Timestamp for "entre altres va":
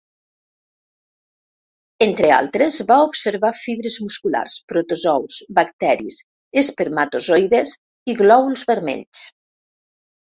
2.05-2.97